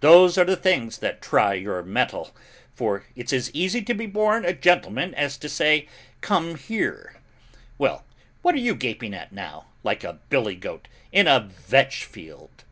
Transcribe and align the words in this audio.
Those 0.00 0.36
are 0.36 0.44
the 0.44 0.58
things 0.58 0.98
that 0.98 1.22
try 1.22 1.54
your 1.54 1.82
mettle, 1.82 2.36
for 2.74 3.06
it's 3.16 3.32
as 3.32 3.50
easy 3.54 3.80
to 3.84 3.94
be 3.94 4.04
born 4.04 4.44
a 4.44 4.52
gentleman 4.52 5.14
as 5.14 5.38
to 5.38 5.48
say, 5.48 5.88
'Come 6.20 6.56
here.' 6.56 7.16
Well, 7.78 8.04
what 8.42 8.54
are 8.54 8.58
you 8.58 8.74
gaping 8.74 9.14
at 9.14 9.32
now, 9.32 9.68
like 9.82 10.04
a 10.04 10.20
billy 10.28 10.56
goat 10.56 10.86
in 11.12 11.26
a 11.26 11.40
vetch 11.40 12.04
field?" 12.04 12.64